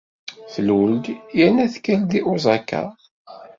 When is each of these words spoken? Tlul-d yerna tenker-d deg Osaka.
Tlul-d 0.53 1.05
yerna 1.37 1.65
tenker-d 1.73 2.09
deg 2.13 2.25
Osaka. 2.33 2.83